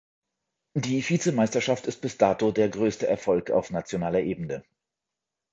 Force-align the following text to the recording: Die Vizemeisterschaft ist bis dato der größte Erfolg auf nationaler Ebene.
Die 0.73 1.07
Vizemeisterschaft 1.07 1.85
ist 1.85 2.01
bis 2.01 2.17
dato 2.17 2.51
der 2.51 2.69
größte 2.69 3.05
Erfolg 3.05 3.51
auf 3.51 3.69
nationaler 3.69 4.21
Ebene. 4.21 4.63